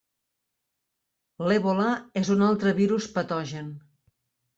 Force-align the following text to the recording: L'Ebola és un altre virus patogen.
L'Ebola 1.51 1.89
és 2.21 2.31
un 2.37 2.41
altre 2.47 2.73
virus 2.79 3.09
patogen. 3.19 3.69